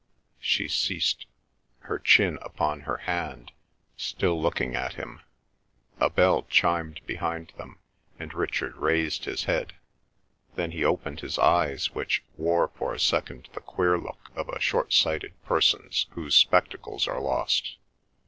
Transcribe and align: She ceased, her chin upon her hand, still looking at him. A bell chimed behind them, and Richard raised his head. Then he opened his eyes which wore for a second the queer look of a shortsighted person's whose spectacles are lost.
She 0.39 0.67
ceased, 0.67 1.27
her 1.81 1.99
chin 1.99 2.39
upon 2.41 2.79
her 2.81 2.97
hand, 2.97 3.51
still 3.97 4.41
looking 4.41 4.75
at 4.75 4.93
him. 4.95 5.21
A 5.99 6.09
bell 6.09 6.41
chimed 6.49 7.05
behind 7.05 7.53
them, 7.55 7.77
and 8.17 8.33
Richard 8.33 8.75
raised 8.77 9.25
his 9.25 9.43
head. 9.43 9.75
Then 10.55 10.71
he 10.71 10.83
opened 10.83 11.19
his 11.19 11.37
eyes 11.37 11.91
which 11.93 12.23
wore 12.35 12.69
for 12.69 12.95
a 12.95 12.99
second 12.99 13.49
the 13.53 13.59
queer 13.59 13.95
look 13.95 14.31
of 14.35 14.49
a 14.49 14.59
shortsighted 14.59 15.39
person's 15.43 16.07
whose 16.15 16.33
spectacles 16.33 17.07
are 17.07 17.21
lost. 17.21 17.77